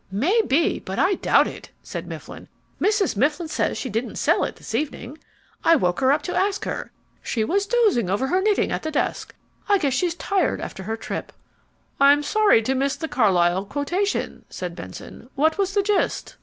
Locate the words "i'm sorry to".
11.99-12.73